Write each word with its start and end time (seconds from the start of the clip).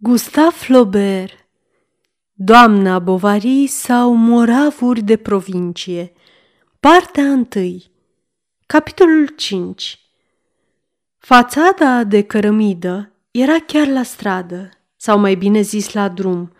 Gustave 0.00 0.54
Flaubert 0.54 1.48
Doamna 2.32 2.98
Bovary 2.98 3.66
sau 3.66 4.14
moravuri 4.14 5.02
de 5.02 5.16
provincie 5.16 6.12
Partea 6.80 7.24
1 7.24 7.46
Capitolul 8.66 9.26
5 9.36 9.98
Fațada 11.18 12.04
de 12.04 12.22
cărămidă 12.22 13.12
era 13.30 13.56
chiar 13.66 13.86
la 13.86 14.02
stradă, 14.02 14.68
sau 14.96 15.18
mai 15.18 15.34
bine 15.34 15.60
zis 15.60 15.92
la 15.92 16.08
drum. 16.08 16.52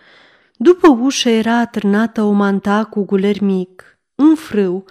După 0.56 0.88
ușă 0.88 1.28
era 1.28 1.58
atârnată 1.58 2.22
o 2.22 2.30
manta 2.30 2.84
cu 2.84 3.04
guler 3.04 3.40
mic, 3.40 3.98
un 4.14 4.34
frâu, 4.34 4.84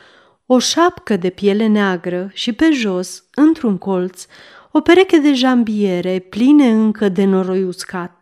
o 0.45 0.59
șapcă 0.59 1.17
de 1.17 1.29
piele 1.29 1.67
neagră 1.67 2.29
și 2.33 2.53
pe 2.53 2.71
jos, 2.71 3.23
într-un 3.35 3.77
colț, 3.77 4.25
o 4.71 4.81
pereche 4.81 5.17
de 5.17 5.33
jambiere 5.33 6.19
pline 6.19 6.69
încă 6.69 7.09
de 7.09 7.25
noroi 7.25 7.63
uscat. 7.63 8.16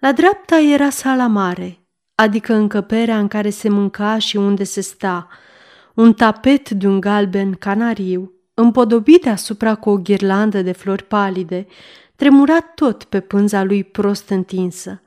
La 0.00 0.12
dreapta 0.12 0.58
era 0.58 0.90
sala 0.90 1.26
mare, 1.26 1.78
adică 2.14 2.54
încăperea 2.54 3.18
în 3.18 3.28
care 3.28 3.50
se 3.50 3.68
mânca 3.68 4.18
și 4.18 4.36
unde 4.36 4.64
se 4.64 4.80
sta, 4.80 5.28
un 5.94 6.12
tapet 6.12 6.70
de 6.70 6.86
un 6.86 7.00
galben 7.00 7.52
canariu, 7.52 8.32
împodobit 8.54 9.22
deasupra 9.22 9.74
cu 9.74 9.90
o 9.90 9.96
ghirlandă 9.96 10.62
de 10.62 10.72
flori 10.72 11.02
palide, 11.02 11.66
tremurat 12.16 12.74
tot 12.74 13.04
pe 13.04 13.20
pânza 13.20 13.62
lui 13.62 13.84
prost 13.84 14.28
întinsă. 14.28 15.02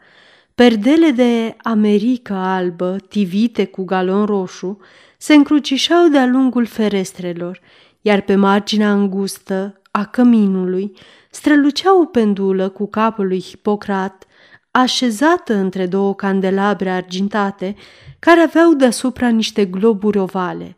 Perdele 0.56 1.10
de 1.10 1.56
americă 1.64 2.34
albă, 2.34 2.96
tivite 3.10 3.66
cu 3.66 3.84
galon 3.84 4.26
roșu, 4.26 4.78
se 5.18 5.34
încrucișau 5.34 6.08
de-a 6.08 6.26
lungul 6.26 6.66
ferestrelor, 6.66 7.60
iar 8.02 8.22
pe 8.22 8.36
marginea 8.36 8.94
îngustă 8.94 9.82
a 9.92 10.06
căminului 10.06 10.92
strălucea 11.32 12.00
o 12.00 12.06
pendulă 12.06 12.70
cu 12.70 12.88
capul 12.88 13.28
lui 13.28 13.42
Hipocrat, 13.42 14.28
așezată 14.76 15.54
între 15.54 15.86
două 15.86 16.16
candelabre 16.16 16.90
argintate, 16.90 17.76
care 18.20 18.42
aveau 18.42 18.74
deasupra 18.74 19.28
niște 19.30 19.66
globuri 19.66 20.18
ovale. 20.18 20.76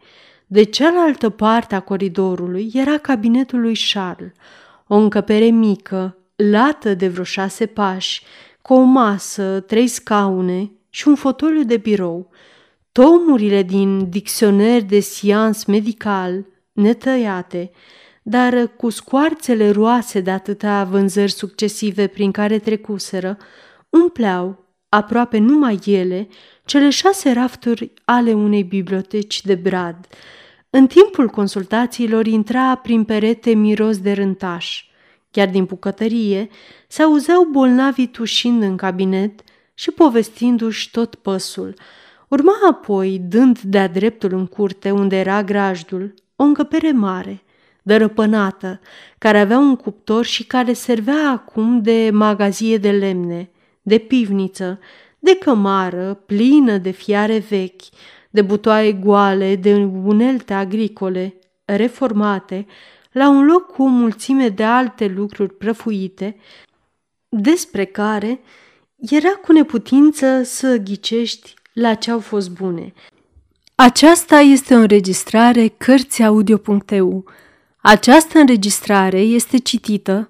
De 0.48 0.64
cealaltă 0.64 1.30
parte 1.30 1.76
a 1.76 1.80
coridorului 1.80 2.72
era 2.74 2.98
cabinetul 2.98 3.62
lui 3.62 3.78
Charles, 3.94 4.32
o 4.88 4.96
încăpere 4.96 5.46
mică, 5.46 6.18
lată 6.36 6.94
de 6.94 7.08
vreo 7.08 7.24
șase 7.24 7.66
pași, 7.66 8.24
cu 8.62 8.74
o 8.74 8.82
masă, 8.82 9.64
trei 9.68 9.88
scaune 9.88 10.72
și 10.90 11.08
un 11.08 11.16
fotoliu 11.16 11.64
de 11.64 11.78
birou. 11.78 12.30
Tomurile 12.92 13.64
din 13.64 14.10
dicționer 14.10 14.82
de 14.82 15.00
scienț 15.00 15.64
medical, 15.64 16.46
netăiate, 16.72 17.72
dar 18.22 18.68
cu 18.78 18.90
scoarțele 18.90 19.70
roase 19.70 20.20
de 20.20 20.32
atâtea 20.32 20.84
vânzări 20.84 21.32
succesive 21.32 22.08
prin 22.08 22.32
care 22.32 22.60
trecuseră, 22.60 23.38
umpleau, 23.96 24.66
aproape 24.90 25.38
numai 25.38 25.80
ele, 25.86 26.28
cele 26.66 26.90
șase 26.90 27.32
rafturi 27.32 27.94
ale 28.06 28.34
unei 28.34 28.64
biblioteci 28.64 29.42
de 29.42 29.56
brad. 29.56 30.08
În 30.70 30.88
timpul 30.88 31.28
consultațiilor 31.28 32.28
intra 32.28 32.76
prin 32.76 33.04
perete 33.04 33.54
miros 33.54 33.98
de 34.00 34.12
rântaș. 34.12 34.86
Chiar 35.32 35.50
din 35.50 35.64
bucătărie 35.64 36.50
se 36.88 37.02
auzeau 37.02 37.44
bolnavii 37.52 38.08
tușind 38.08 38.62
în 38.62 38.76
cabinet 38.76 39.42
și 39.74 39.92
povestindu-și 39.92 40.92
tot 40.92 41.16
păsul. 41.16 41.74
Urma 42.28 42.54
apoi, 42.70 43.22
dând 43.28 43.60
de-a 43.60 43.88
dreptul 43.88 44.34
în 44.34 44.46
curte 44.46 44.92
unde 44.92 45.16
era 45.20 45.44
grajdul, 45.44 46.14
o 46.36 46.44
încăpere 46.44 46.92
mare, 46.92 47.44
dărăpânată, 47.84 48.80
care 49.18 49.40
avea 49.40 49.58
un 49.58 49.76
cuptor 49.76 50.26
și 50.26 50.46
care 50.46 50.74
servea 50.74 51.30
acum 51.30 51.82
de 51.82 52.10
magazie 52.14 52.78
de 52.78 52.92
lemne– 52.92 53.50
de 53.86 53.98
pivniță, 53.98 54.80
de 55.20 55.36
cămară 55.36 56.14
plină 56.14 56.78
de 56.78 56.92
fiare 56.92 57.38
vechi, 57.38 57.82
de 58.30 58.42
butoaie 58.42 58.94
goale, 58.94 59.56
de 59.56 59.74
unelte 60.04 60.54
agricole, 60.54 61.36
reformate, 61.66 62.66
la 63.12 63.30
un 63.30 63.46
loc 63.46 63.72
cu 63.72 63.84
o 63.84 63.88
mulțime 63.88 64.50
de 64.50 64.64
alte 64.64 65.08
lucruri 65.08 65.54
prăfuite, 65.54 66.36
despre 67.30 67.86
care 67.86 68.40
era 68.98 69.30
cu 69.30 69.52
neputință 69.52 70.44
să 70.44 70.78
ghicești 70.78 71.54
la 71.74 71.94
ce 71.94 72.12
au 72.12 72.20
fost 72.20 72.50
bune. 72.50 72.94
Aceasta 73.76 74.40
este 74.40 74.74
o 74.74 74.78
înregistrare 74.78 75.68
Cărțiaudio.eu. 75.68 77.26
Această 77.78 78.40
înregistrare 78.40 79.20
este 79.20 79.58
citită 79.58 80.30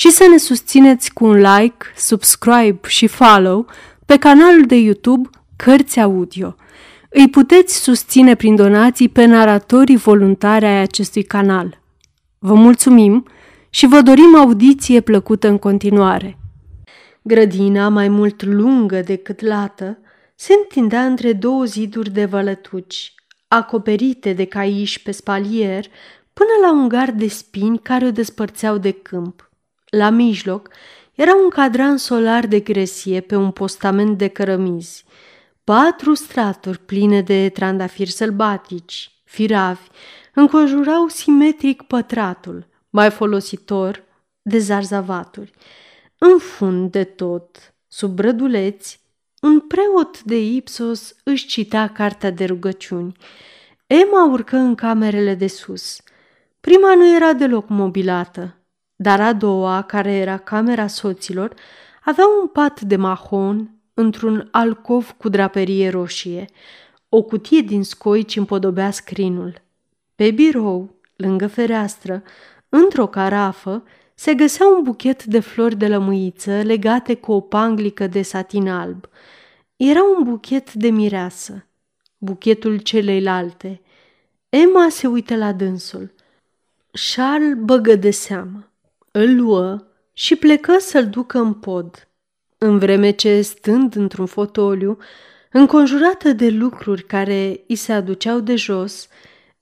și 0.00 0.10
să 0.10 0.26
ne 0.30 0.36
susțineți 0.36 1.12
cu 1.12 1.24
un 1.24 1.36
like, 1.36 1.86
subscribe 1.96 2.88
și 2.88 3.06
follow 3.06 3.66
pe 4.06 4.16
canalul 4.16 4.66
de 4.66 4.76
YouTube 4.76 5.28
Cărți 5.56 6.00
Audio. 6.00 6.54
Îi 7.10 7.28
puteți 7.28 7.82
susține 7.82 8.34
prin 8.34 8.56
donații 8.56 9.08
pe 9.08 9.24
naratorii 9.24 9.96
voluntari 9.96 10.64
ai 10.64 10.80
acestui 10.80 11.22
canal. 11.22 11.80
Vă 12.38 12.54
mulțumim 12.54 13.26
și 13.70 13.86
vă 13.86 14.00
dorim 14.00 14.34
audiție 14.36 15.00
plăcută 15.00 15.48
în 15.48 15.58
continuare. 15.58 16.38
Grădina, 17.22 17.88
mai 17.88 18.08
mult 18.08 18.42
lungă 18.42 19.00
decât 19.00 19.40
lată, 19.40 19.98
se 20.34 20.52
întindea 20.62 21.04
între 21.04 21.32
două 21.32 21.64
ziduri 21.64 22.10
de 22.10 22.24
vălătuci, 22.24 23.14
acoperite 23.48 24.32
de 24.32 24.44
caiș 24.44 24.98
pe 24.98 25.10
spalier, 25.10 25.84
până 26.32 26.50
la 26.62 26.72
un 26.72 26.88
gard 26.88 27.18
de 27.18 27.28
spini 27.28 27.78
care 27.78 28.06
o 28.06 28.10
despărțeau 28.10 28.78
de 28.78 28.90
câmp. 28.90 29.49
La 29.90 30.10
mijloc 30.10 30.68
era 31.14 31.34
un 31.34 31.48
cadran 31.48 31.96
solar 31.96 32.46
de 32.46 32.60
gresie 32.60 33.20
pe 33.20 33.36
un 33.36 33.50
postament 33.50 34.18
de 34.18 34.28
cărămizi, 34.28 35.04
patru 35.64 36.14
straturi 36.14 36.78
pline 36.78 37.20
de 37.20 37.48
trandafiri 37.48 38.10
sălbatici, 38.10 39.10
firavi, 39.24 39.88
înconjurau 40.34 41.08
simetric 41.08 41.82
pătratul, 41.82 42.66
mai 42.90 43.10
folositor 43.10 44.04
de 44.42 44.58
zarzavaturi. 44.58 45.50
În 46.18 46.38
fund 46.38 46.90
de 46.90 47.04
tot, 47.04 47.74
sub 47.88 48.14
brăduleți, 48.14 49.00
un 49.40 49.60
preot 49.60 50.22
de 50.22 50.44
Ipsos 50.44 51.14
își 51.24 51.46
citea 51.46 51.88
cartea 51.88 52.30
de 52.30 52.44
rugăciuni. 52.44 53.16
Emma 53.86 54.24
urcă 54.30 54.56
în 54.56 54.74
camerele 54.74 55.34
de 55.34 55.46
sus. 55.46 56.00
Prima 56.60 56.94
nu 56.94 57.14
era 57.14 57.32
deloc 57.32 57.68
mobilată, 57.68 58.59
dar 59.02 59.20
a 59.20 59.32
doua, 59.32 59.82
care 59.82 60.12
era 60.12 60.36
camera 60.36 60.86
soților, 60.86 61.54
avea 62.04 62.24
un 62.40 62.48
pat 62.48 62.80
de 62.80 62.96
mahon 62.96 63.70
într-un 63.94 64.48
alcov 64.50 65.14
cu 65.16 65.28
draperie 65.28 65.88
roșie. 65.88 66.44
O 67.08 67.22
cutie 67.22 67.60
din 67.60 67.84
scoici 67.84 68.36
împodobea 68.36 68.90
scrinul. 68.90 69.62
Pe 70.14 70.30
birou, 70.30 70.94
lângă 71.16 71.46
fereastră, 71.46 72.22
într-o 72.68 73.06
carafă, 73.06 73.82
se 74.14 74.34
găsea 74.34 74.66
un 74.66 74.82
buchet 74.82 75.24
de 75.24 75.40
flori 75.40 75.76
de 75.76 75.88
lămâiță 75.88 76.62
legate 76.62 77.14
cu 77.14 77.32
o 77.32 77.40
panglică 77.40 78.06
de 78.06 78.22
satin 78.22 78.68
alb. 78.68 79.08
Era 79.76 80.00
un 80.16 80.22
buchet 80.22 80.72
de 80.72 80.88
mireasă, 80.90 81.66
buchetul 82.18 82.78
celeilalte. 82.78 83.80
Emma 84.48 84.88
se 84.88 85.06
uită 85.06 85.36
la 85.36 85.52
dânsul. 85.52 86.14
Charles 87.14 87.54
băgă 87.58 87.94
de 87.94 88.10
seamă 88.10 88.64
îl 89.10 89.34
luă 89.34 89.86
și 90.12 90.36
plecă 90.36 90.76
să-l 90.78 91.06
ducă 91.08 91.38
în 91.38 91.52
pod, 91.52 92.08
în 92.58 92.78
vreme 92.78 93.10
ce, 93.10 93.40
stând 93.40 93.96
într-un 93.96 94.26
fotoliu, 94.26 94.98
înconjurată 95.52 96.32
de 96.32 96.48
lucruri 96.48 97.02
care 97.02 97.64
îi 97.68 97.76
se 97.76 97.92
aduceau 97.92 98.40
de 98.40 98.56
jos, 98.56 99.08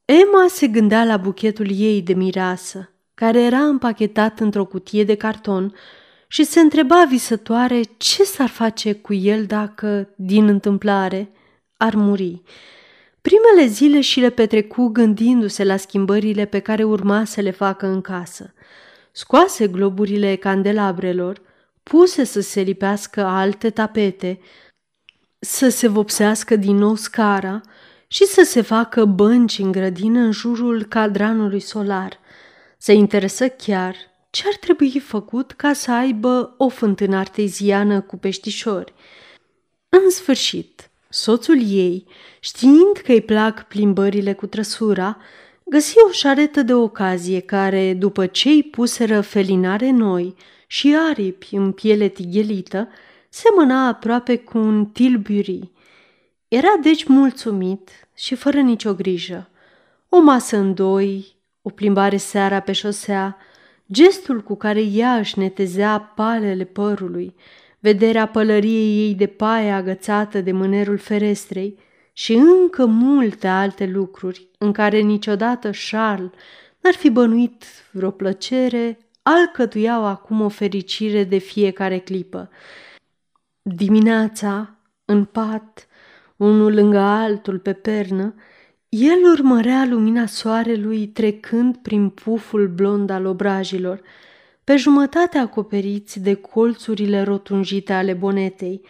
Emma 0.05 0.47
se 0.49 0.67
gândea 0.67 1.05
la 1.05 1.17
buchetul 1.17 1.67
ei 1.71 2.03
de 2.03 2.13
mireasă, 2.13 2.91
care 3.15 3.41
era 3.43 3.59
împachetat 3.59 4.41
într-o 4.41 4.65
cutie 4.65 5.05
de 5.05 5.15
carton 5.15 5.75
și 6.29 6.45
se 6.45 6.61
întreba 6.61 7.05
visătoare 7.09 7.81
ce 7.97 8.25
s-ar 8.25 8.49
face 8.49 8.93
cu 8.93 9.15
el 9.15 9.45
dacă, 9.45 10.09
din 10.17 10.49
întâmplare, 10.49 11.31
ar 11.77 11.95
muri. 11.95 12.43
Primele 13.21 13.67
zile 13.67 14.01
și 14.01 14.21
le 14.21 14.31
petrecu 14.31 14.87
gândindu-se 14.87 15.65
la 15.65 15.77
schimbările 15.77 16.45
pe 16.45 16.59
care 16.59 16.85
urma 16.85 17.25
să 17.25 17.41
le 17.41 17.51
facă 17.51 17.87
în 17.87 18.01
casă 18.01 18.53
scoase 19.13 19.67
globurile 19.67 20.37
candelabrelor, 20.37 21.41
puse 21.83 22.25
să 22.25 22.41
se 22.41 22.61
lipească 22.61 23.25
alte 23.25 23.71
tapete, 23.71 24.41
să 25.39 25.69
se 25.69 25.89
vopsească 25.89 26.57
din 26.57 26.77
nou 26.77 26.95
scara 26.95 27.61
și 28.09 28.25
să 28.25 28.43
se 28.45 28.61
facă 28.61 29.05
bănci 29.05 29.59
în 29.59 29.73
grădină 29.73 30.19
în 30.21 30.31
jurul 30.31 30.85
cadranului 30.85 31.61
solar. 31.61 32.19
Se 32.79 32.93
interesă 32.93 33.49
chiar 33.49 33.97
ce 34.31 34.43
ar 34.47 34.55
trebui 34.55 34.99
făcut 34.99 35.53
ca 35.53 35.73
să 35.73 35.93
aibă 35.93 36.55
o 36.59 36.69
fântână 36.69 37.17
arteziană 37.17 38.01
cu 38.01 38.17
peștișori. 38.17 38.93
În 39.89 40.11
sfârșit, 40.11 40.91
soțul 41.09 41.63
ei, 41.71 42.07
știind 42.41 42.97
că 43.05 43.13
îi 43.13 43.23
plac 43.23 43.63
plimbările 43.63 44.33
cu 44.33 44.47
trăsura, 44.47 45.17
găsi 45.71 45.95
o 46.09 46.11
șaretă 46.11 46.63
de 46.63 46.75
ocazie 46.75 47.41
care, 47.41 47.95
după 47.95 48.27
ce 48.27 48.49
îi 48.49 48.63
puseră 48.63 49.21
felinare 49.21 49.91
noi 49.91 50.35
și 50.67 50.97
aripi 51.11 51.55
în 51.55 51.73
piele 51.73 52.09
tighelită, 52.09 52.89
semăna 53.29 53.87
aproape 53.87 54.37
cu 54.37 54.59
un 54.59 54.87
tilbury. 54.87 55.71
Era 56.49 56.77
deci 56.83 57.05
mulțumit 57.05 57.91
și 58.15 58.35
fără 58.35 58.61
nicio 58.61 58.95
grijă. 58.95 59.51
O 60.09 60.21
masă 60.21 60.57
în 60.57 60.75
doi, 60.75 61.37
o 61.63 61.71
plimbare 61.71 62.17
seara 62.17 62.61
pe 62.61 62.73
șosea, 62.73 63.37
gestul 63.93 64.41
cu 64.41 64.57
care 64.57 64.81
ea 64.81 65.17
își 65.17 65.39
netezea 65.39 66.01
palele 66.01 66.65
părului, 66.65 67.35
vederea 67.79 68.27
pălăriei 68.27 69.07
ei 69.07 69.15
de 69.15 69.27
paie 69.27 69.71
agățată 69.71 70.41
de 70.41 70.53
mânerul 70.53 70.99
ferestrei 70.99 71.79
și 72.19 72.33
încă 72.35 72.87
multe 72.87 73.47
alte 73.47 73.87
lucruri 73.87 74.49
în 74.59 74.73
care 74.73 74.99
niciodată 74.99 75.71
Charles 75.91 76.31
n-ar 76.81 76.95
fi 76.95 77.11
bănuit 77.11 77.65
vreo 77.91 78.11
plăcere, 78.11 78.99
alcătuiau 79.23 80.05
acum 80.05 80.41
o 80.41 80.49
fericire 80.49 81.25
de 81.25 81.39
fiecare 81.39 81.99
clipă. 81.99 82.51
Dimineața, 83.63 84.79
în 85.05 85.25
pat, 85.25 85.87
unul 86.37 86.75
lângă 86.75 86.99
altul 86.99 87.59
pe 87.59 87.73
pernă, 87.73 88.35
el 88.89 89.19
urmărea 89.33 89.87
lumina 89.89 90.27
soarelui 90.27 91.07
trecând 91.07 91.77
prin 91.77 92.09
puful 92.09 92.69
blond 92.69 93.11
al 93.11 93.27
obrajilor, 93.27 94.01
pe 94.65 94.77
jumătate 94.77 95.39
acoperiți 95.39 96.21
de 96.21 96.35
colțurile 96.35 97.23
rotunjite 97.23 97.93
ale 97.93 98.13
bonetei. 98.13 98.81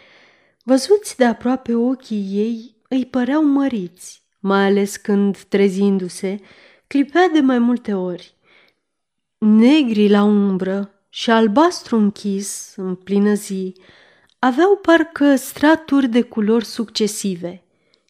Văzuți 0.63 1.17
de 1.17 1.25
aproape 1.25 1.75
ochii 1.75 2.27
ei 2.31 2.77
îi 2.89 3.05
păreau 3.05 3.43
măriți, 3.43 4.23
mai 4.39 4.65
ales 4.65 4.95
când, 4.95 5.37
trezindu-se, 5.37 6.39
clipea 6.87 7.27
de 7.33 7.39
mai 7.39 7.59
multe 7.59 7.93
ori. 7.93 8.33
Negri 9.37 10.09
la 10.09 10.23
umbră 10.23 10.91
și 11.09 11.31
albastru 11.31 11.95
închis 11.95 12.73
în 12.75 12.95
plină 12.95 13.33
zi, 13.33 13.73
aveau 14.39 14.75
parcă 14.75 15.35
straturi 15.35 16.07
de 16.07 16.21
culori 16.21 16.65
succesive, 16.65 17.63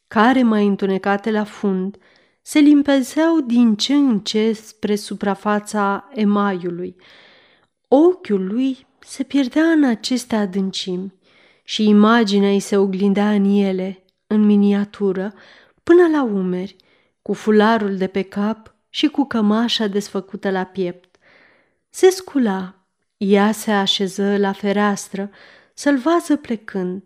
care, 0.07 0.43
mai 0.43 0.65
întunecate 0.65 1.31
la 1.31 1.43
fund, 1.43 1.97
se 2.41 2.59
limpezeau 2.59 3.39
din 3.39 3.75
ce 3.75 3.93
în 3.93 4.19
ce 4.19 4.51
spre 4.51 4.95
suprafața 4.95 6.09
emaiului. 6.13 6.95
Ochiul 7.87 8.47
lui 8.47 8.87
se 8.99 9.23
pierdea 9.23 9.63
în 9.63 9.83
aceste 9.83 10.35
adâncimi 10.35 11.13
și 11.63 11.87
imaginea 11.87 12.49
îi 12.49 12.59
se 12.59 12.77
oglindea 12.77 13.31
în 13.31 13.43
ele, 13.43 14.03
în 14.31 14.45
miniatură, 14.45 15.33
până 15.83 16.07
la 16.07 16.23
umeri, 16.23 16.75
cu 17.21 17.33
fularul 17.33 17.97
de 17.97 18.07
pe 18.07 18.21
cap 18.21 18.73
și 18.89 19.07
cu 19.07 19.25
cămașa 19.25 19.87
desfăcută 19.87 20.51
la 20.51 20.63
piept. 20.63 21.15
Se 21.89 22.09
scula, 22.09 22.75
ea 23.17 23.51
se 23.51 23.71
așeză 23.71 24.37
la 24.37 24.51
fereastră, 24.51 25.29
să-l 25.73 25.97
vază 25.97 26.35
plecând. 26.35 27.03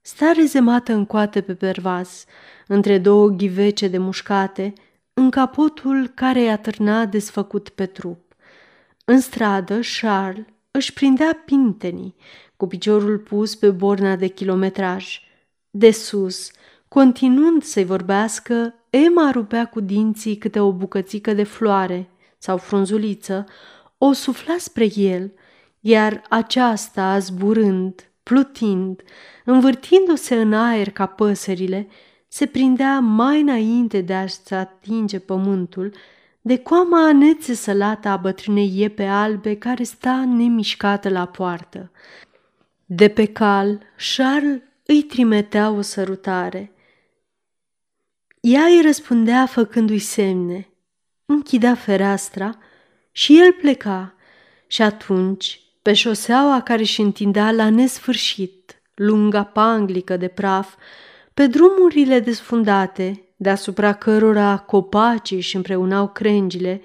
Sta 0.00 0.32
rezemată 0.32 0.92
în 0.92 1.06
coate 1.06 1.40
pe 1.40 1.54
pervaz, 1.54 2.24
între 2.66 2.98
două 2.98 3.28
ghivece 3.28 3.88
de 3.88 3.98
mușcate, 3.98 4.72
în 5.12 5.30
capotul 5.30 6.08
care 6.14 6.40
i-a 6.42 6.58
târnat 6.58 7.10
desfăcut 7.10 7.68
pe 7.68 7.86
trup. 7.86 8.34
În 9.04 9.20
stradă, 9.20 9.80
Charles 10.00 10.44
își 10.70 10.92
prindea 10.92 11.42
pintenii, 11.44 12.14
cu 12.56 12.66
piciorul 12.66 13.18
pus 13.18 13.54
pe 13.54 13.70
borna 13.70 14.16
de 14.16 14.26
kilometraj. 14.26 15.20
De 15.70 15.90
sus, 15.90 16.50
continuând 16.88 17.62
să-i 17.62 17.84
vorbească, 17.84 18.74
Emma 18.90 19.30
rupea 19.30 19.66
cu 19.66 19.80
dinții 19.80 20.36
câte 20.36 20.60
o 20.60 20.72
bucățică 20.72 21.32
de 21.32 21.42
floare 21.42 22.10
sau 22.38 22.56
frunzuliță, 22.56 23.44
o 23.98 24.12
sufla 24.12 24.54
spre 24.58 24.88
el, 24.96 25.32
iar 25.80 26.22
aceasta, 26.28 27.18
zburând, 27.18 28.10
plutind, 28.22 29.02
învârtindu-se 29.44 30.34
în 30.34 30.52
aer 30.52 30.90
ca 30.90 31.06
păsările, 31.06 31.88
se 32.28 32.46
prindea 32.46 32.98
mai 32.98 33.40
înainte 33.40 34.00
de 34.00 34.14
a-și 34.14 34.54
atinge 34.54 35.18
pământul 35.18 35.92
de 36.40 36.58
coama 36.58 37.06
anețe 37.06 37.54
sălată 37.54 38.08
a 38.08 38.16
bătrânei 38.16 38.78
iepe 38.78 39.04
albe 39.04 39.56
care 39.56 39.82
sta 39.82 40.24
nemișcată 40.24 41.08
la 41.08 41.26
poartă. 41.26 41.90
De 42.84 43.08
pe 43.08 43.24
cal, 43.24 43.80
Charles 44.16 44.60
îi 44.90 45.02
trimetea 45.02 45.70
o 45.70 45.80
sărutare. 45.80 46.72
Ea 48.40 48.64
îi 48.64 48.80
răspundea 48.82 49.46
făcându-i 49.46 49.98
semne, 49.98 50.68
închidea 51.26 51.74
fereastra 51.74 52.58
și 53.12 53.40
el 53.40 53.52
pleca 53.52 54.14
și 54.66 54.82
atunci 54.82 55.60
pe 55.82 55.92
șoseaua 55.92 56.60
care 56.60 56.80
își 56.80 57.00
întindea 57.00 57.52
la 57.52 57.70
nesfârșit, 57.70 58.82
lunga 58.94 59.44
panglică 59.44 60.16
de 60.16 60.28
praf, 60.28 60.74
pe 61.34 61.46
drumurile 61.46 62.20
desfundate, 62.20 63.24
deasupra 63.36 63.92
cărora 63.92 64.58
copacii 64.58 65.36
își 65.36 65.56
împreunau 65.56 66.08
crengile, 66.08 66.82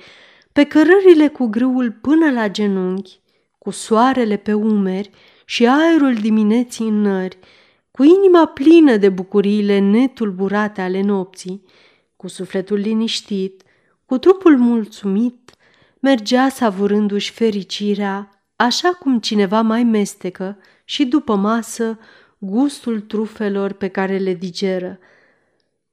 pe 0.52 0.64
cărările 0.64 1.28
cu 1.28 1.46
grâul 1.46 1.92
până 1.92 2.32
la 2.32 2.50
genunchi, 2.50 3.20
cu 3.58 3.70
soarele 3.70 4.38
pe 4.38 4.54
umeri 4.54 5.10
și 5.46 5.68
aerul 5.68 6.14
dimineții 6.14 6.88
în 6.88 7.02
nări, 7.02 7.38
cu 7.96 8.04
inima 8.04 8.46
plină 8.46 8.98
de 8.98 9.10
bucuriile 9.10 9.80
netulburate 9.80 10.82
ale 10.82 11.02
nopții, 11.02 11.64
cu 12.16 12.28
sufletul 12.28 12.78
liniștit, 12.78 13.64
cu 14.06 14.18
trupul 14.18 14.58
mulțumit, 14.58 15.52
mergea 16.00 16.50
savurându-și 16.50 17.32
fericirea 17.32 18.30
așa 18.56 18.90
cum 18.90 19.20
cineva 19.20 19.62
mai 19.62 19.84
mestecă 19.84 20.58
și 20.86 21.06
după 21.06 21.36
masă 21.36 22.00
gustul 22.38 23.02
trufelor 23.02 23.72
pe 23.72 23.88
care 23.88 24.18
le 24.18 24.34
digeră. 24.34 25.00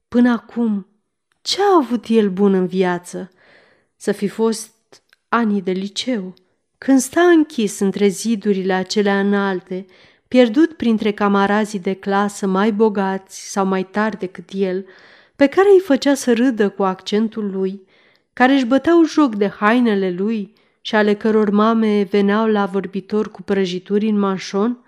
Până 0.07 0.31
acum, 0.31 0.87
ce 1.41 1.61
a 1.61 1.75
avut 1.75 2.05
el 2.07 2.29
bun 2.29 2.53
în 2.53 2.67
viață? 2.67 3.31
Să 3.95 4.11
fi 4.11 4.27
fost 4.27 5.03
anii 5.29 5.61
de 5.61 5.71
liceu, 5.71 6.33
când 6.77 6.99
sta 6.99 7.21
închis 7.21 7.79
între 7.79 8.07
zidurile 8.07 8.73
acelea 8.73 9.19
înalte, 9.19 9.85
pierdut 10.33 10.73
printre 10.73 11.11
camarazii 11.11 11.79
de 11.79 11.93
clasă 11.93 12.47
mai 12.47 12.71
bogați 12.71 13.51
sau 13.51 13.65
mai 13.65 13.83
tari 13.83 14.17
decât 14.17 14.49
el, 14.53 14.85
pe 15.35 15.47
care 15.47 15.69
îi 15.73 15.79
făcea 15.79 16.13
să 16.13 16.33
râdă 16.33 16.69
cu 16.69 16.83
accentul 16.83 17.51
lui, 17.51 17.81
care 18.33 18.53
își 18.53 18.65
băteau 18.65 19.03
joc 19.03 19.35
de 19.35 19.47
hainele 19.47 20.11
lui 20.11 20.53
și 20.81 20.95
ale 20.95 21.13
căror 21.13 21.49
mame 21.49 22.03
veneau 22.03 22.47
la 22.47 22.65
vorbitor 22.65 23.31
cu 23.31 23.41
prăjituri 23.41 24.07
în 24.07 24.19
manșon? 24.19 24.85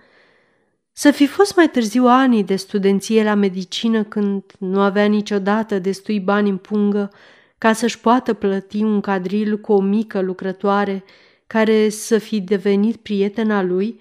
Să 0.92 1.12
fi 1.12 1.28
fost 1.28 1.56
mai 1.56 1.70
târziu 1.70 2.06
anii 2.06 2.44
de 2.44 2.56
studenție 2.56 3.24
la 3.24 3.34
medicină 3.34 4.04
când 4.04 4.44
nu 4.60 4.80
avea 4.80 5.06
niciodată 5.06 5.80
destui 5.80 6.20
bani 6.20 6.50
în 6.50 6.58
pungă 6.58 7.12
ca 7.58 7.74
să-și 7.74 8.00
poată 8.00 8.34
plăti 8.34 8.84
un 8.84 9.02
cadril 9.02 9.60
cu 9.60 9.74
o 9.74 9.82
mică 9.82 10.22
lucrătoare 10.22 11.04
care 11.48 11.90
să 11.90 12.18
fi 12.18 12.42
devenit 12.42 12.96
prietena 12.96 13.62
lui? 13.64 14.00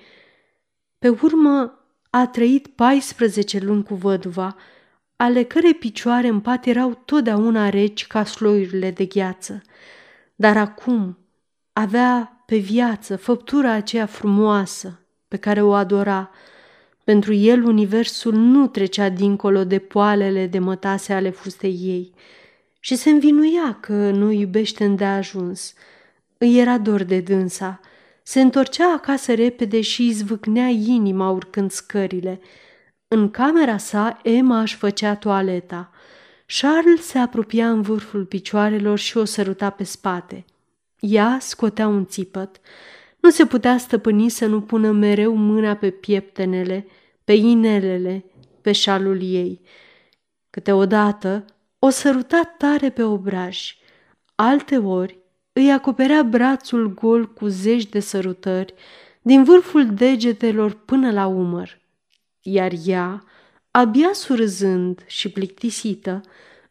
Pe 1.05 1.11
urmă 1.23 1.79
a 2.11 2.27
trăit 2.27 2.67
14 2.67 3.59
luni 3.59 3.85
cu 3.85 3.95
văduva, 3.95 4.57
ale 5.17 5.43
cărei 5.43 5.75
picioare 5.75 6.29
în 6.29 6.41
pat 6.41 6.67
erau 6.67 7.03
totdeauna 7.05 7.69
reci 7.69 8.07
ca 8.07 8.25
sloiurile 8.25 8.91
de 8.91 9.05
gheață. 9.05 9.63
Dar 10.35 10.57
acum, 10.57 11.19
avea 11.73 12.43
pe 12.47 12.57
viață 12.57 13.17
făptura 13.17 13.71
aceea 13.71 14.07
frumoasă 14.07 15.01
pe 15.29 15.37
care 15.37 15.63
o 15.63 15.73
adora. 15.73 16.31
Pentru 17.05 17.33
el 17.33 17.65
universul 17.65 18.35
nu 18.35 18.67
trecea 18.67 19.09
dincolo 19.09 19.65
de 19.65 19.79
poalele 19.79 20.47
de 20.47 20.59
mătase 20.59 21.13
ale 21.13 21.31
fustei 21.31 21.79
ei 21.83 22.15
și 22.81 22.97
se 22.97 23.11
învinuia 23.11 23.79
că 23.81 24.11
nu 24.11 24.31
iubește 24.31 24.85
îndeajuns. 24.85 25.75
Îi 26.39 26.59
era 26.59 26.79
dor 26.79 27.03
de 27.03 27.21
dânsa. 27.21 27.81
Se 28.27 28.41
întorcea 28.41 28.93
acasă 28.93 29.35
repede 29.35 29.81
și 29.81 30.07
izvâcnea 30.07 30.67
inima 30.67 31.31
urcând 31.31 31.71
scările. 31.71 32.41
În 33.09 33.31
camera 33.31 33.77
sa, 33.77 34.19
Emma 34.23 34.61
își 34.61 34.77
făcea 34.77 35.17
toaleta. 35.17 35.91
Charles 36.47 37.07
se 37.07 37.19
apropia 37.19 37.71
în 37.71 37.83
vârful 37.83 38.25
picioarelor 38.25 38.99
și 38.99 39.17
o 39.17 39.25
săruta 39.25 39.71
pe 39.71 39.85
spate– 39.85 40.45
ea 41.05 41.39
scotea 41.41 41.87
un 41.87 42.07
țipăt. 42.07 42.61
Nu 43.21 43.31
se 43.31 43.47
putea 43.47 43.79
stăpâni 43.79 44.29
să 44.29 44.47
nu 44.47 44.61
pună 44.61 44.91
mereu 44.91 45.35
mâna 45.35 45.75
pe 45.75 45.91
pieptenele, 45.91 46.87
pe 47.25 47.33
inelele, 47.33 48.25
pe 48.61 48.73
șalul 48.73 49.23
ei. 49.23 49.61
Câteodată 50.51 51.45
o 51.79 51.89
săruta 51.89 52.55
tare 52.59 52.91
pe 52.91 53.03
obraj, 53.03 53.77
alteori 54.35 55.19
îi 55.57 55.73
acoperea 55.73 56.23
brațul 56.23 56.95
gol 56.95 57.33
cu 57.33 57.47
zeci 57.47 57.87
de 57.87 58.01
sărutări, 58.01 58.75
din 59.23 59.45
vârful 59.45 59.95
degetelor 59.95 60.73
până 60.73 61.11
la 61.13 61.27
umăr. 61.27 61.81
Iar 62.43 62.73
ea, 62.87 63.25
abia 63.71 64.11
surzând 64.13 65.05
și 65.07 65.29
plictisită, 65.29 66.21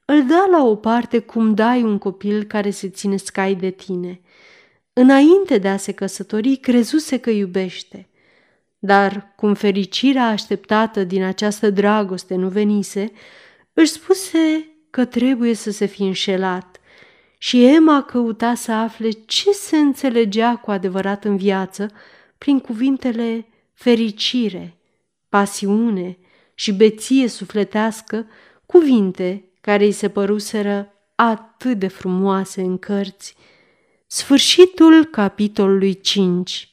îl 0.05 0.25
da 0.25 0.45
la 0.51 0.63
o 0.65 0.75
parte 0.75 1.19
cum 1.19 1.53
dai 1.53 1.83
un 1.83 1.97
copil 1.97 2.43
care 2.43 2.69
se 2.69 2.89
ține 2.89 3.17
scai 3.17 3.55
de 3.55 3.69
tine. 3.69 4.21
Înainte 4.93 5.57
de 5.57 5.67
a 5.67 5.77
se 5.77 5.91
căsători, 5.91 6.55
crezuse 6.55 7.17
că 7.17 7.29
iubește. 7.29 8.07
Dar, 8.79 9.33
cum 9.35 9.53
fericirea 9.53 10.27
așteptată 10.27 11.03
din 11.03 11.23
această 11.23 11.69
dragoste 11.69 12.35
nu 12.35 12.47
venise, 12.47 13.11
își 13.73 13.91
spuse 13.91 14.67
că 14.89 15.05
trebuie 15.05 15.53
să 15.53 15.71
se 15.71 15.85
fi 15.85 16.03
înșelat 16.03 16.72
și 17.45 17.65
Emma 17.65 18.03
căuta 18.03 18.53
să 18.53 18.71
afle 18.71 19.09
ce 19.09 19.51
se 19.51 19.77
înțelegea 19.77 20.55
cu 20.55 20.71
adevărat 20.71 21.23
în 21.23 21.37
viață 21.37 21.91
prin 22.37 22.59
cuvintele 22.59 23.47
fericire, 23.73 24.77
pasiune 25.29 26.17
și 26.53 26.73
beție 26.73 27.27
sufletească, 27.27 28.27
cuvinte 28.65 29.49
care 29.61 29.83
îi 29.83 29.91
se 29.91 30.09
păruseră 30.09 30.93
atât 31.15 31.79
de 31.79 31.87
frumoase 31.87 32.61
în 32.61 32.77
cărți. 32.77 33.35
Sfârșitul 34.07 35.05
capitolului 35.05 36.01
5 36.01 36.72